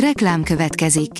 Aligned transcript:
Reklám 0.00 0.42
következik. 0.42 1.10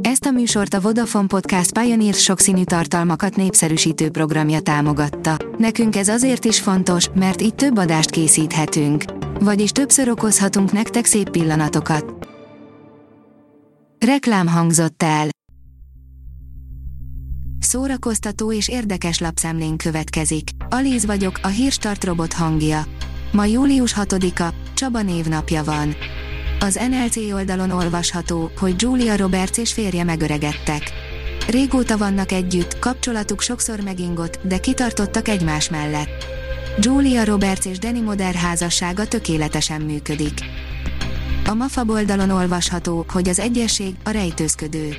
Ezt 0.00 0.24
a 0.24 0.30
műsort 0.30 0.74
a 0.74 0.80
Vodafone 0.80 1.26
Podcast 1.26 1.78
Pioneer 1.78 2.14
sokszínű 2.14 2.64
tartalmakat 2.64 3.36
népszerűsítő 3.36 4.10
programja 4.10 4.60
támogatta. 4.60 5.36
Nekünk 5.58 5.96
ez 5.96 6.08
azért 6.08 6.44
is 6.44 6.60
fontos, 6.60 7.08
mert 7.14 7.42
így 7.42 7.54
több 7.54 7.76
adást 7.78 8.10
készíthetünk. 8.10 9.04
Vagyis 9.40 9.70
többször 9.70 10.08
okozhatunk 10.08 10.72
nektek 10.72 11.04
szép 11.04 11.30
pillanatokat. 11.30 12.28
Reklám 14.06 14.46
hangzott 14.46 15.02
el. 15.02 15.28
Szórakoztató 17.58 18.52
és 18.52 18.68
érdekes 18.68 19.18
lapszemlén 19.18 19.76
következik. 19.76 20.48
Alíz 20.68 21.06
vagyok, 21.06 21.38
a 21.42 21.48
hírstart 21.48 22.04
robot 22.04 22.32
hangja. 22.32 22.82
Ma 23.32 23.44
július 23.44 23.94
6-a, 23.96 24.54
Csaba 24.74 25.02
névnapja 25.02 25.64
van. 25.64 25.94
Az 26.64 26.80
NLC 26.90 27.16
oldalon 27.16 27.70
olvasható, 27.70 28.50
hogy 28.58 28.74
Julia 28.78 29.16
Roberts 29.16 29.58
és 29.58 29.72
férje 29.72 30.04
megöregedtek. 30.04 30.82
Régóta 31.48 31.96
vannak 31.96 32.32
együtt, 32.32 32.78
kapcsolatuk 32.78 33.40
sokszor 33.40 33.80
megingott, 33.80 34.38
de 34.42 34.58
kitartottak 34.58 35.28
egymás 35.28 35.68
mellett. 35.68 36.24
Julia 36.80 37.24
Roberts 37.24 37.64
és 37.64 37.78
Danny 37.78 38.02
Moder 38.02 38.34
házassága 38.34 39.06
tökéletesen 39.06 39.80
működik. 39.80 40.40
A 41.46 41.54
MAFA 41.54 41.84
oldalon 41.86 42.30
olvasható, 42.30 43.04
hogy 43.08 43.28
az 43.28 43.38
egyesség 43.38 43.94
a 44.04 44.10
rejtőzködő. 44.10 44.96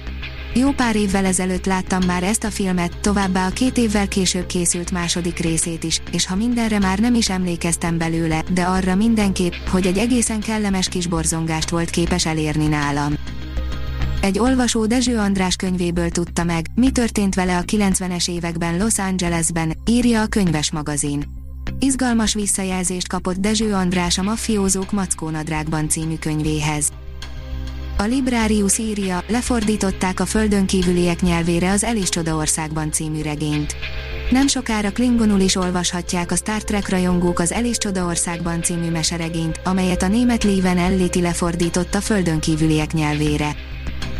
Jó 0.58 0.72
pár 0.72 0.96
évvel 0.96 1.26
ezelőtt 1.26 1.66
láttam 1.66 2.02
már 2.06 2.24
ezt 2.24 2.44
a 2.44 2.52
filmet, 2.52 2.98
továbbá 2.98 3.48
a 3.48 3.50
két 3.50 3.78
évvel 3.78 4.08
később 4.08 4.46
készült 4.46 4.92
második 4.92 5.40
részét 5.40 5.84
is, 5.84 6.02
és 6.12 6.28
ha 6.28 6.36
mindenre 6.36 6.80
már 6.80 7.00
nem 7.00 7.14
is 7.16 7.30
emlékeztem 7.30 7.98
belőle, 7.98 8.44
de 8.54 8.64
arra 8.64 8.96
mindenképp, 8.96 9.54
hogy 9.70 9.86
egy 9.86 9.98
egészen 9.98 10.40
kellemes 10.40 10.90
kis 10.90 11.08
borzongást 11.08 11.70
volt 11.70 11.90
képes 11.90 12.26
elérni 12.26 12.68
nálam. 12.68 13.14
Egy 14.22 14.40
olvasó 14.40 14.86
Dezső 14.86 15.18
András 15.18 15.56
könyvéből 15.56 16.10
tudta 16.10 16.44
meg, 16.44 16.66
mi 16.76 16.92
történt 16.92 17.36
vele 17.36 17.58
a 17.58 17.62
90-es 17.62 18.30
években 18.30 18.78
Los 18.78 18.98
Angelesben, 18.98 19.74
írja 19.86 20.22
a 20.22 20.28
könyves 20.28 20.72
magazin. 20.72 21.24
Izgalmas 21.80 22.34
visszajelzést 22.34 23.08
kapott 23.08 23.38
Dezső 23.38 23.74
András 23.74 24.18
a 24.18 24.24
Maffiózók 24.24 24.92
Mackónadrágban 24.92 25.90
című 25.90 26.16
könyvéhez. 26.16 26.92
A 27.98 28.04
Librarius 28.04 28.78
írja, 28.78 29.24
lefordították 29.28 30.20
a 30.20 30.26
földön 30.26 30.66
kívüliek 30.66 31.22
nyelvére 31.22 31.72
az 31.72 31.84
Elis 31.84 32.10
Csodaországban 32.10 32.92
című 32.92 33.22
regényt. 33.22 33.76
Nem 34.30 34.48
sokára 34.48 34.92
klingonul 34.92 35.40
is 35.40 35.56
olvashatják 35.56 36.32
a 36.32 36.36
Star 36.36 36.64
Trek 36.64 36.90
rajongók 36.90 37.40
az 37.40 37.52
Elis 37.52 37.78
Csodaországban 37.78 38.62
című 38.62 38.90
meseregényt, 38.90 39.60
amelyet 39.64 40.04
a 40.04 40.08
német 40.08 40.44
Leven 40.44 40.78
Elliti 40.78 41.22
lefordított 41.22 41.96
a 41.96 42.02
földön 42.02 42.40
kívüliek 42.40 42.94
nyelvére. 42.94 43.56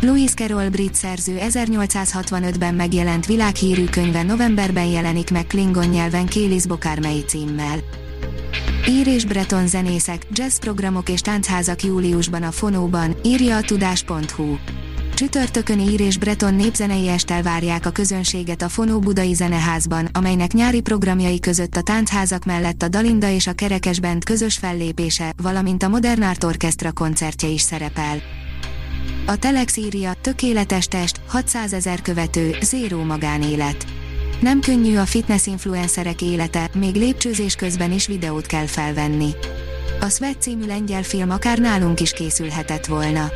Louis 0.00 0.34
Carroll 0.34 0.68
brit 0.68 0.94
szerző 0.94 1.38
1865-ben 1.40 2.74
megjelent 2.74 3.26
világhírű 3.26 3.84
könyve 3.84 4.22
novemberben 4.22 4.86
jelenik 4.86 5.30
meg 5.30 5.46
Klingon 5.46 5.86
nyelven 5.86 6.26
Kélis 6.26 6.66
Bokármei 6.66 7.24
címmel. 7.26 7.78
Ír 8.88 9.06
és 9.06 9.24
Breton 9.24 9.66
zenészek, 9.66 10.26
jazz 10.30 10.58
programok 10.58 11.08
és 11.08 11.20
táncházak 11.20 11.82
júliusban 11.82 12.42
a 12.42 12.50
Fonóban, 12.50 13.16
írja 13.24 13.56
a 13.56 13.60
tudás.hu. 13.60 14.56
Csütörtökön 15.14 15.80
Ír 15.80 16.00
és 16.00 16.18
Breton 16.18 16.54
népzenei 16.54 17.08
estel 17.08 17.42
várják 17.42 17.86
a 17.86 17.90
közönséget 17.90 18.62
a 18.62 18.68
Fonó 18.68 18.98
Budai 18.98 19.34
Zeneházban, 19.34 20.08
amelynek 20.12 20.52
nyári 20.52 20.80
programjai 20.80 21.40
között 21.40 21.76
a 21.76 21.82
táncházak 21.82 22.44
mellett 22.44 22.82
a 22.82 22.88
Dalinda 22.88 23.28
és 23.28 23.46
a 23.46 23.52
Kerekes 23.52 24.00
Band 24.00 24.24
közös 24.24 24.56
fellépése, 24.56 25.32
valamint 25.42 25.82
a 25.82 25.88
Modern 25.88 26.22
Art 26.22 26.44
Orchestra 26.44 26.92
koncertje 26.92 27.48
is 27.48 27.60
szerepel. 27.60 28.18
A 29.26 29.36
Telex 29.36 29.76
írja, 29.76 30.12
tökéletes 30.20 30.86
test, 30.86 31.20
600 31.26 31.72
ezer 31.72 32.02
követő, 32.02 32.56
zéró 32.60 33.02
magánélet. 33.02 33.95
Nem 34.40 34.60
könnyű 34.60 34.96
a 34.96 35.06
fitness 35.06 35.46
influencerek 35.46 36.22
élete, 36.22 36.70
még 36.74 36.94
lépcsőzés 36.94 37.54
közben 37.54 37.92
is 37.92 38.06
videót 38.06 38.46
kell 38.46 38.66
felvenni. 38.66 39.30
A 40.00 40.08
Sweat 40.08 40.42
című 40.42 40.66
lengyel 40.66 41.02
film 41.02 41.30
akár 41.30 41.58
nálunk 41.58 42.00
is 42.00 42.10
készülhetett 42.10 42.86
volna. 42.86 43.30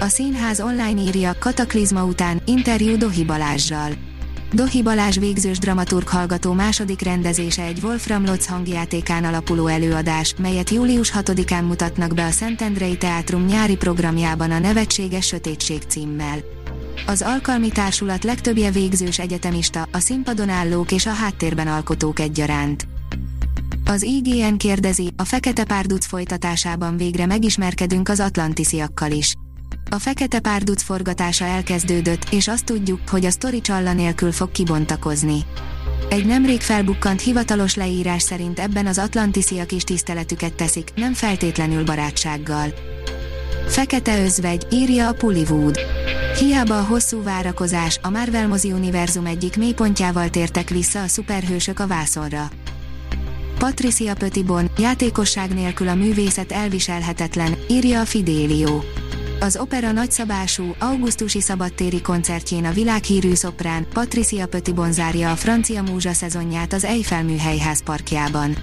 A 0.00 0.06
színház 0.06 0.60
online 0.60 1.00
írja 1.00 1.34
Kataklizma 1.38 2.04
után 2.04 2.42
interjú 2.44 2.96
Dohi 2.96 3.24
Balázsjal. 3.24 3.92
Dohi 4.52 4.82
Balázs 4.82 5.18
végzős 5.18 5.58
dramaturg 5.58 6.08
hallgató 6.08 6.52
második 6.52 7.00
rendezése 7.00 7.62
egy 7.62 7.78
Wolfram 7.82 8.24
Lotz 8.24 8.46
hangjátékán 8.46 9.24
alapuló 9.24 9.66
előadás, 9.66 10.34
melyet 10.38 10.70
július 10.70 11.12
6-án 11.14 11.66
mutatnak 11.66 12.14
be 12.14 12.24
a 12.24 12.30
Szentendrei 12.30 12.96
Teátrum 12.96 13.44
nyári 13.44 13.76
programjában 13.76 14.50
a 14.50 14.58
Nevetséges 14.58 15.26
Sötétség 15.26 15.82
címmel. 15.88 16.38
Az 17.06 17.22
alkalmi 17.22 17.68
társulat 17.68 18.24
legtöbbje 18.24 18.70
végzős 18.70 19.18
egyetemista, 19.18 19.88
a 19.92 19.98
színpadon 19.98 20.48
állók 20.48 20.92
és 20.92 21.06
a 21.06 21.12
háttérben 21.12 21.66
alkotók 21.66 22.18
egyaránt. 22.18 22.86
Az 23.84 24.02
IGN 24.02 24.56
kérdezi, 24.56 25.12
a 25.16 25.24
Fekete 25.24 25.64
Párduc 25.64 26.06
folytatásában 26.06 26.96
végre 26.96 27.26
megismerkedünk 27.26 28.08
az 28.08 28.20
atlantisziakkal 28.20 29.10
is. 29.10 29.34
A 29.90 29.98
Fekete 29.98 30.38
Párduc 30.40 30.82
forgatása 30.82 31.44
elkezdődött, 31.44 32.26
és 32.30 32.48
azt 32.48 32.64
tudjuk, 32.64 33.00
hogy 33.08 33.24
a 33.24 33.30
sztori 33.30 33.60
csalla 33.60 33.92
nélkül 33.92 34.32
fog 34.32 34.50
kibontakozni. 34.50 35.40
Egy 36.10 36.26
nemrég 36.26 36.60
felbukkant 36.60 37.20
hivatalos 37.20 37.74
leírás 37.74 38.22
szerint 38.22 38.58
ebben 38.58 38.86
az 38.86 38.98
atlantisziak 38.98 39.72
is 39.72 39.82
tiszteletüket 39.82 40.54
teszik, 40.54 40.90
nem 40.94 41.12
feltétlenül 41.12 41.84
barátsággal. 41.84 42.74
Fekete 43.70 44.22
özvegy, 44.22 44.66
írja 44.70 45.08
a 45.08 45.12
Pullywood. 45.12 45.78
Hiába 46.38 46.78
a 46.78 46.82
hosszú 46.82 47.22
várakozás, 47.22 47.98
a 48.02 48.10
Marvel 48.10 48.48
mozi 48.48 48.72
univerzum 48.72 49.26
egyik 49.26 49.56
mélypontjával 49.56 50.30
tértek 50.30 50.68
vissza 50.68 51.02
a 51.02 51.08
szuperhősök 51.08 51.80
a 51.80 51.86
vászonra. 51.86 52.48
Patricia 53.58 54.14
Pötibon, 54.14 54.70
játékosság 54.78 55.54
nélkül 55.54 55.88
a 55.88 55.94
művészet 55.94 56.52
elviselhetetlen, 56.52 57.56
írja 57.68 58.00
a 58.00 58.04
Fidelio. 58.04 58.80
Az 59.40 59.56
opera 59.56 59.92
nagyszabású, 59.92 60.74
augusztusi 60.78 61.40
szabadtéri 61.40 62.00
koncertjén 62.00 62.64
a 62.64 62.72
világhírű 62.72 63.34
szoprán, 63.34 63.86
Patricia 63.92 64.46
Pötibon 64.46 64.92
zárja 64.92 65.30
a 65.30 65.36
francia 65.36 65.82
múzsa 65.82 66.12
szezonját 66.12 66.72
az 66.72 66.84
Eiffel 66.84 67.24
műhelyház 67.24 67.82
parkjában. 67.82 68.56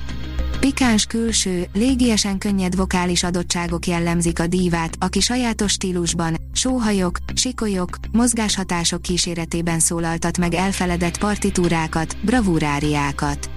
Pikáns 0.68 1.06
külső, 1.06 1.68
légiesen 1.74 2.38
könnyed 2.38 2.76
vokális 2.76 3.24
adottságok 3.24 3.86
jellemzik 3.86 4.40
a 4.40 4.48
dívát, 4.48 4.96
aki 5.00 5.20
sajátos 5.20 5.72
stílusban, 5.72 6.36
sóhajok, 6.54 7.18
sikolyok, 7.34 7.98
mozgáshatások 8.12 9.02
kíséretében 9.02 9.80
szólaltat 9.80 10.38
meg 10.38 10.54
elfeledett 10.54 11.18
partitúrákat, 11.18 12.18
bravúráriákat. 12.22 13.50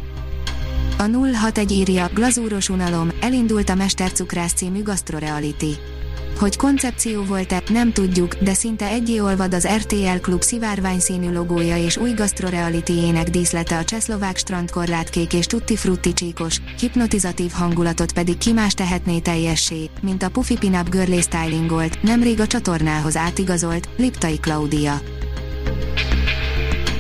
A 0.99 1.03
061 1.03 1.71
írja, 1.71 2.11
glazúros 2.15 2.69
unalom, 2.69 3.09
elindult 3.21 3.69
a 3.69 3.75
Mestercukrász 3.75 4.53
című 4.53 4.83
gasztroreality. 4.83 5.79
Hogy 6.39 6.57
koncepció 6.57 7.23
volt-e, 7.23 7.63
nem 7.69 7.93
tudjuk, 7.93 8.35
de 8.35 8.55
szinte 8.55 8.87
egyé 8.87 9.19
olvad 9.19 9.55
az 9.55 9.69
RTL 9.69 10.19
Klub 10.21 10.43
szivárványszínű 10.43 11.33
logója 11.33 11.77
és 11.77 11.97
új 11.97 12.11
gastroreality 12.11 12.91
ének 12.91 13.31
díszlete 13.31 13.79
a 13.79 13.85
csehszlovák 13.85 14.37
strandkorlátkék 14.37 15.33
és 15.33 15.47
tutti 15.47 15.77
frutti 15.77 16.13
csíkos, 16.13 16.61
hipnotizatív 16.79 17.51
hangulatot 17.51 18.13
pedig 18.13 18.39
ki 18.39 18.53
más 18.53 18.75
tehetné 18.75 19.19
teljessé, 19.19 19.91
mint 20.01 20.23
a 20.23 20.29
Puffy 20.29 20.57
Pinup 20.59 20.91
Girly 20.91 21.21
stylingolt, 21.21 22.03
nemrég 22.03 22.41
a 22.41 22.47
csatornához 22.47 23.17
átigazolt, 23.17 23.89
Liptai 23.97 24.39
Claudia. 24.39 25.01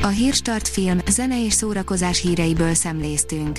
A 0.02 0.06
Hírstart 0.06 0.68
film, 0.68 0.98
zene 1.10 1.44
és 1.44 1.52
szórakozás 1.52 2.20
híreiből 2.20 2.74
szemléztünk. 2.74 3.58